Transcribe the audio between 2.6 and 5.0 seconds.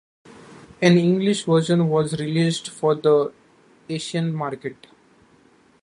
for the Asian market.